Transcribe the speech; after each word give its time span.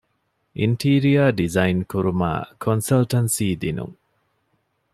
އިންޓީރިއަރ 0.59 1.29
ޑިޒައިން 1.39 1.83
ކުރުމާއި 1.91 2.45
ކޮންސަލްޓަންސީ 2.63 3.47
ދިނުން 3.61 3.95